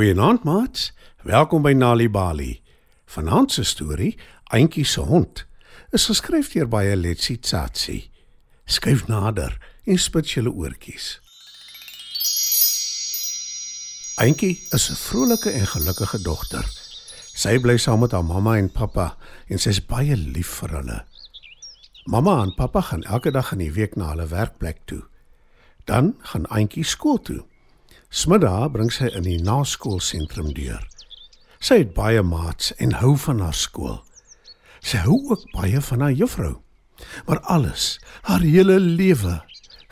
[0.00, 0.92] Goeienaand, maats.
[1.22, 2.62] Welkom by Nali Bali.
[3.04, 5.42] Vanaand se storie, Auntie se hond,
[5.92, 7.98] is geskryf deur baie Letsi Tsatsi.
[8.64, 11.10] Skryf nader en spit julle oortjies.
[14.24, 16.64] Auntie is 'n vrolike en gelukkige dogter.
[17.34, 19.16] Sy bly saam met haar mamma en pappa
[19.48, 21.04] en sy is baie lief vir hulle.
[22.04, 25.02] Mamma en pappa gaan elke dag in die week na hulle werkplek toe.
[25.84, 27.49] Dan gaan Auntie skool toe.
[28.10, 30.82] Smiddag bring sy in die naskoolsentrum deur.
[31.62, 34.00] Sy het baie maats en hou van haar skool.
[34.82, 36.56] Sy hou ook baie van haar juffrou.
[37.28, 39.36] Maar alles, haar hele lewe,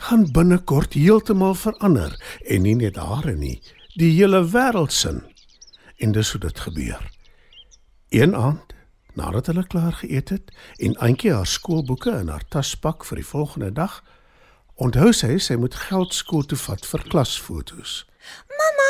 [0.03, 3.61] gaan binnekort heeltemal verander en nie net haar nie,
[3.95, 5.23] die hele wêreld sin.
[6.03, 6.99] En dis hoe dit gebeur.
[8.11, 8.75] Een aand,
[9.15, 13.29] nadat hulle klaar geëet het en Antjie haar skoolboeke in haar tas pak vir die
[13.31, 14.01] volgende dag,
[14.75, 18.08] onthou sy sy moet geld skool toe vat vir klasfoto's.
[18.59, 18.89] Mamma,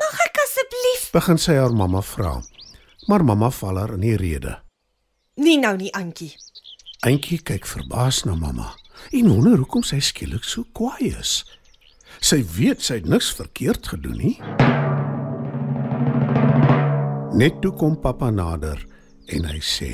[0.00, 1.10] mag ek asseblief?
[1.12, 2.36] Begin sy haar mamma vra.
[3.06, 4.58] Maar mamma val haar in die rede.
[5.36, 6.32] Nee nou nie, Antjie.
[7.04, 8.70] Antjie kyk verbaas na mamma
[9.12, 11.42] en wonder hoekom sy skielik so kwaai is.
[12.24, 14.36] Sy weet sy het niks verkeerd gedoen nie.
[17.34, 18.78] Net toe kom pappa nader
[19.34, 19.90] en hy sê: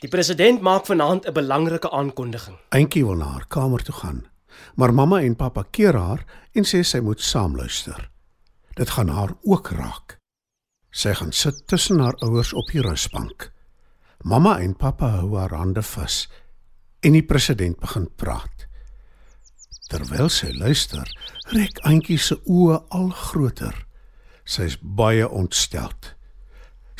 [0.00, 2.56] Die president maak vanaand 'n belangrike aankondiging.
[2.72, 4.24] Antjie wil na haar kamer toe gaan,
[4.74, 8.10] maar mamma en pappa keer haar en sê sy moet saamluister.
[8.76, 10.16] Dit gaan haar ook raak.
[10.90, 13.50] Sy gaan sit tussen haar ouers op die rusbank.
[14.22, 16.26] Mamma en pappa hou haar hande vas
[17.00, 18.66] en die president begin praat.
[19.90, 21.06] Terwyl sy luister,
[21.50, 23.74] rek Antjie se oë al groter.
[24.44, 26.14] Sy is baie ontsteld.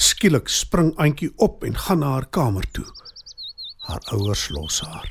[0.00, 2.86] Skielik spring Antjie op en gaan na haar kamer toe.
[3.86, 5.06] Haar ouers los haar.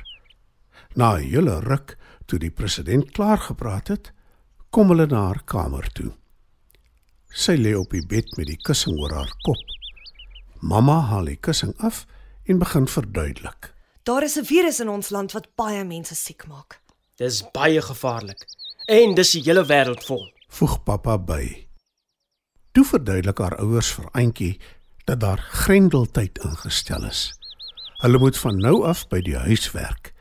[0.96, 1.98] Na 'n hele ruk,
[2.30, 4.12] toe die president klaar gepraat het,
[4.70, 6.12] kom hulle na haar kamer toe.
[7.30, 9.62] Sy lê op die bed met die kussing oor haar kop.
[10.62, 12.06] Mamma haal die kussing af
[12.50, 13.74] en begin verduidelik.
[14.04, 16.82] Daar is 'n virus in ons land wat baie mense siek maak.
[17.16, 18.46] Dis baie gevaarlik.
[18.88, 20.32] En dis die hele wêreld vol.
[20.48, 21.68] Voeg pappa by.
[22.72, 24.60] Toe verduidelik haar ouers vir Auntie
[25.06, 27.34] dat daar grendeltyd ingestel is.
[28.02, 30.14] Hulle moet van nou af by die huis werk.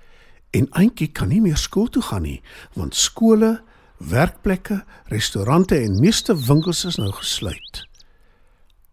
[0.51, 2.41] En Auntie kan nie meer skool toe gaan nie,
[2.73, 3.59] want skole,
[3.99, 7.83] werkplekke, restaurante en meeste winkels is nou gesluit.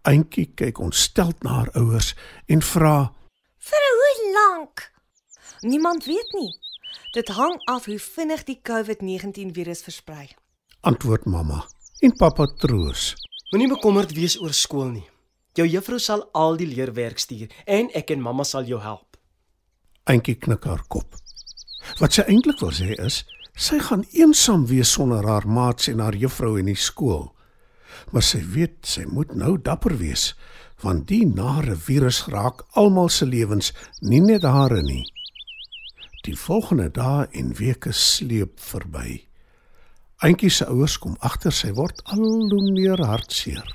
[0.06, 2.14] Auntie kyk ontsteld na haar ouers
[2.46, 3.14] en vra:
[3.58, 4.92] Vir hoe lank?
[5.62, 6.52] Niemand weet nie.
[7.16, 10.28] Dit hang af hoe vinnig die COVID-19 virus versprei.
[10.82, 11.64] Antwoord mamma
[12.04, 13.14] en pappa troos.
[13.52, 15.06] Moenie bekommerd wees oor skool nie.
[15.56, 19.16] Jou juffrou sal al die leerwerk stuur en ek en mamma sal jou help.
[20.12, 21.16] Auntie knik haar kop.
[22.00, 23.24] Wat sy eintlik wil sê is,
[23.56, 27.30] sy gaan eensaam wees sonder haar maats en haar juffrou in die skool.
[28.12, 30.34] Maar sy weet sy moet nou dapper wees,
[30.84, 35.06] want die nare virus raak almal se lewens, nie net hare nie.
[36.26, 39.22] Die volgende dae en weke sleep verby.
[40.26, 43.68] Auntie se ouers kom agter sy word al hoe meer hartseer.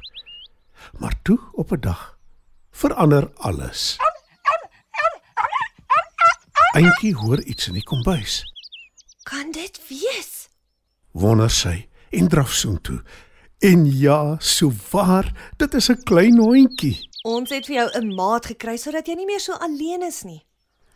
[0.99, 2.19] Maar toe op 'n dag
[2.71, 3.97] verander alles.
[6.75, 8.41] Auntie hoor iets in die kombuis.
[9.27, 10.49] Kan dit wees?
[11.13, 13.01] Wonder sy en draf soontoe.
[13.61, 15.27] En ja, so waar,
[15.59, 19.27] dit is 'n klein hondjie, Ons het vir jou 'n maat gekry sodat jy nie
[19.27, 20.47] meer so alleen is nie.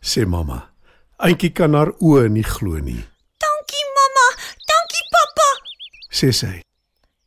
[0.01, 0.71] sê mamma.
[1.19, 3.05] Auntie kan haar oë nie glo nie,
[3.39, 5.67] Dankie mamma, dankie pappa.
[6.11, 6.63] sê sy.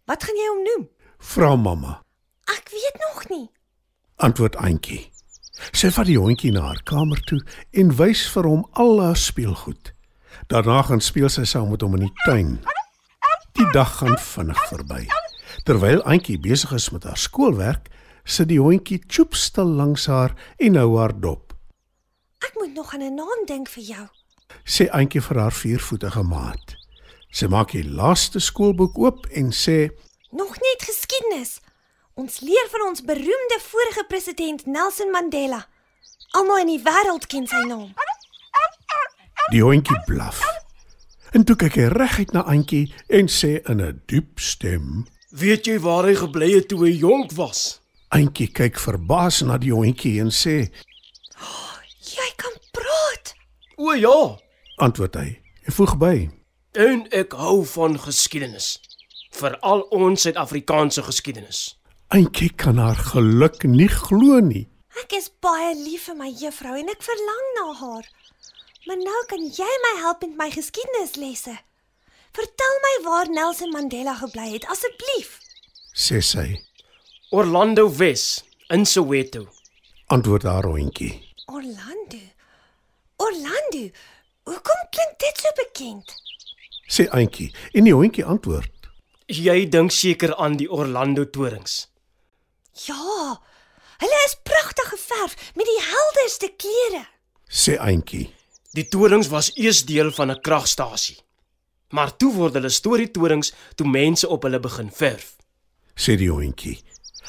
[0.08, 0.90] Wat gaan jy hom noem?
[1.20, 2.02] Vra mamma,
[2.48, 3.50] Ek weet nog nie.
[4.18, 5.12] antwoord Auntie.
[5.72, 7.40] Sy vat die hondjie na haar kamer toe
[7.72, 9.94] en wys vir hom al haar speelgoed.
[10.48, 12.58] Daarna gaan speel sy saam met hom in die tuin.
[13.58, 15.08] Die dag gaan vinnig verby.
[15.66, 17.90] Terwyl Auntie besig is met haar skoolwerk,
[18.24, 21.56] sit die hondjie choopstil langs haar en hou haar dop.
[22.46, 24.08] Ek moet nog aan 'n naam dink vir jou.
[24.64, 26.76] sê Auntie vir haar viervoetige maat.
[27.32, 29.90] Sy maak die laaste skoolboek oop en sê:
[30.32, 31.60] Nog net geskiedenis.
[32.18, 35.68] Ons leer van ons beroemde vorige president Nelson Mandela.
[36.34, 37.92] Almal in die wêreld ken sy naam.
[39.54, 40.42] Die hondjie blaf.
[41.38, 45.78] En toe kyk hy reguit na Auntie en sê in 'n diep stem: Weet jy
[45.80, 47.80] waar hy gebly het toe hy jonk was?
[48.10, 50.74] Auntie kyk verbaas na die hondjie en sê:
[52.02, 53.36] Jy kan praat.
[53.78, 54.38] O ja,
[54.78, 56.30] "Antwoord hy." En voeg by:
[56.78, 58.78] en ek hou van geskiedenis.
[59.34, 61.77] Veral ons Suid-Afrikaanse geskiedenis.
[62.10, 64.64] Auntie kan haar geluk nie glo nie.
[65.04, 68.06] Ek is baie lief vir my juffrou en ek verlang na haar.
[68.88, 71.58] Maar nou kan jy my help met my geskiedenislesse.
[72.38, 75.34] Vertel my waar Nelson Mandela gebly het asseblief.
[75.92, 76.46] sê sy.
[77.32, 79.48] Orlando Wes in Soweto.
[80.08, 81.12] Antwoord haar hondjie.
[81.52, 82.22] Orlando.
[83.18, 83.84] Orlando.
[84.48, 86.16] Hoekom klink dit so bekend?
[86.88, 88.72] Sê Auntie en die hondjie antwoord.
[89.28, 91.90] Jy dink seker aan die Orlando torings.
[92.86, 93.42] Ja.
[93.98, 97.06] Hulle is pragtig geverf met die helderste kleure.
[97.50, 98.34] Sê Auntie.
[98.78, 101.18] Die torings was eers deel van 'n kragstasie.
[101.90, 105.36] Maar toe word hulle storietorings toe mense op hulle begin verf.
[105.96, 106.84] sê die hondjie.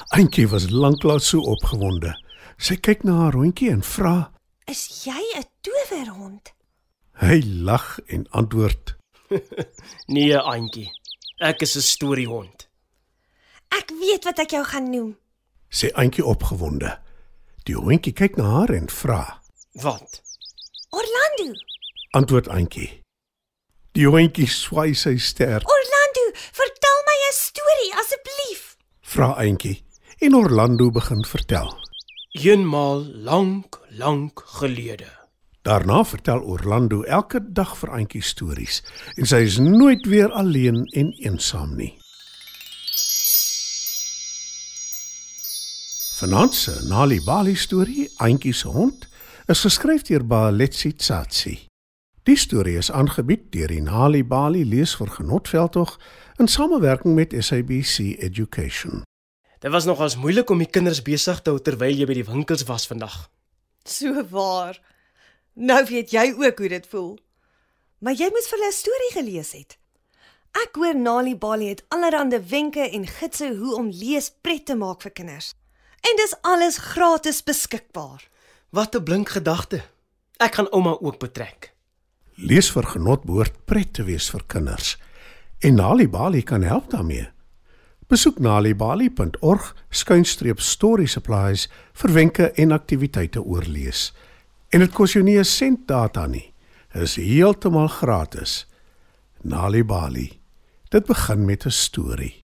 [0.08, 2.12] Auntie was lanklaas so opgewonde.
[2.58, 4.30] Sy kyk na haar hondjie en vra.
[4.66, 6.52] Is jy 'n towerhond?
[7.20, 8.96] Hy lag en antwoord.
[10.06, 10.90] Nee, Antjie.
[11.38, 12.68] Ek is 'n storiehond.
[13.68, 15.16] Ek weet wat ek jou gaan noem.
[15.70, 16.98] Sê Auntie opgewonde.
[17.68, 19.42] Die hondjie kyk na haar en vra.
[19.82, 20.22] Wat?
[20.90, 21.52] Orlando.
[22.16, 23.02] Antwoord Auntie.
[23.92, 25.60] Die hondjie swai sy ster.
[25.60, 28.76] Orlando, vertel my 'n storie asseblief.
[29.00, 29.84] Vra Auntie
[30.18, 31.76] en Orlando begin vertel.
[32.32, 35.08] Eenmaal lank, lank gelede.
[35.62, 38.82] Daarna vertel Orlando elke dag vir Auntie stories
[39.16, 41.98] en sy is nooit weer alleen en eensaam nie.
[46.18, 49.04] Vanaand se Nali Bali storie, Auntie se hond,
[49.46, 51.52] is geskryf deur Baletsi Tsatsi.
[52.26, 55.92] Die storie is aangebied deur die Nali Bali leesvergenotveldtog
[56.42, 59.04] in samewerking met SABC Education.
[59.62, 62.66] Dit was nogals moeilik om die kinders besig te hou terwyl jy by die winkels
[62.66, 63.14] was vandag.
[63.86, 64.80] So waar.
[65.54, 67.14] Nou weet jy ook hoe dit voel.
[68.02, 69.78] Maar jy moes vir hulle 'n storie gelees het.
[70.66, 75.02] Ek hoor Nali Bali het allerlei wenke en gidse hoe om lees pret te maak
[75.06, 75.54] vir kinders.
[76.00, 78.28] En dis alles gratis beskikbaar.
[78.70, 79.82] Wat 'n blink gedagte.
[80.36, 81.72] Ek gaan ouma ook betrek.
[82.34, 84.98] Leesvergenot behoort pret te wees vir kinders
[85.58, 87.28] en Nali Bali kan help daarmee.
[88.06, 94.12] Besoek nalibali.org skuinstreep story supplies vir wenke en aktiwiteite oor lees.
[94.72, 96.52] En dit kos jou nie 'n sent data nie.
[96.92, 98.66] Dit is heeltemal gratis.
[99.42, 100.40] Nali Bali.
[100.90, 102.47] Dit begin met 'n storie.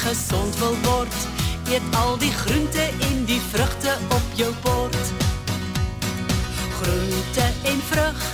[0.00, 1.14] Gesond wil word,
[1.68, 5.12] eet al die groente en die vrugte op jou bord.
[6.80, 8.29] Groente en vrugte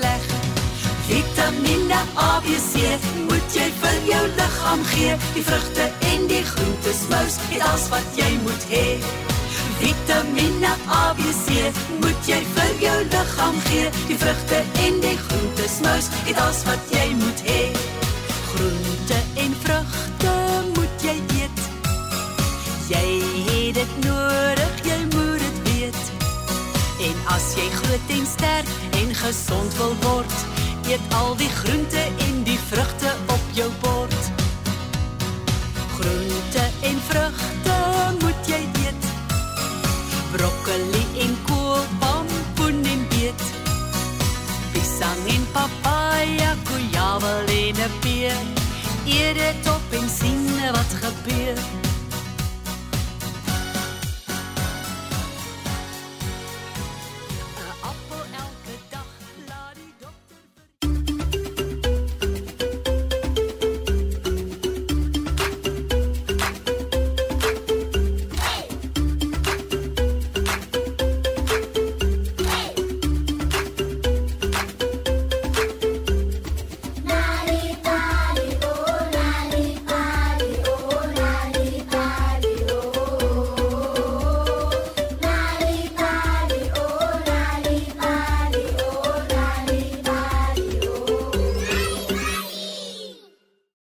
[0.00, 0.22] sleg.
[1.08, 2.72] Vitamiene A, B, C
[3.28, 5.16] moet jy vir jou liggaam gee.
[5.34, 8.86] Die vrugte en die groentes mous, dit alles wat jy moet hê.
[9.80, 11.72] Vitamiene A, B, C
[12.02, 13.90] moet jy vir jou liggaam gee.
[14.08, 17.62] Die vrugte en die groentes mous, dit alles wat jy moet hê.
[18.52, 19.18] Groente
[29.30, 30.32] gesond wil word,
[30.90, 34.22] eet al die groente en die vrugte op jou bord.
[35.94, 37.76] Groente en vrugte
[38.22, 39.06] moet jy eet.
[40.34, 43.46] Broccoli en kool, pompoen en beet.
[44.74, 48.40] Pisang en papaya, koeiawel en 'n peer.
[49.06, 51.69] Eet dit op en sien wat gebeur.